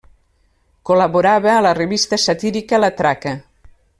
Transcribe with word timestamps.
Col·laborava 0.89 1.51
a 1.57 1.59
la 1.67 1.75
revista 1.81 2.21
satírica 2.25 2.83
La 2.85 2.91
Traca. 3.03 3.37